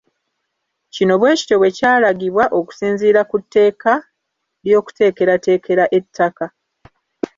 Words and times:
Kino 0.93 1.13
bwekityo 1.21 1.55
bwe 1.59 1.71
kyalagibwa 1.77 2.45
okusinziira 2.59 3.21
ku 3.29 3.37
tteeka 3.43 3.93
ly’okuteekerateekera 4.65 5.83
ettaka. 5.97 6.45